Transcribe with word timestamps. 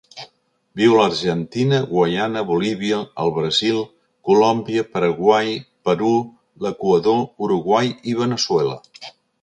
Viu 0.79 0.93
a 0.93 0.95
l'Argentina, 1.01 1.81
Guaiana, 1.91 2.43
Bolívia, 2.47 3.03
el 3.25 3.35
Brasil, 3.37 3.79
Colòmbia, 4.31 4.87
Paraguai, 4.97 5.55
Perú, 5.91 6.17
l'Equador, 6.65 7.25
Uruguai 7.51 7.97
i 8.15 8.21
Veneçuela. 8.25 8.79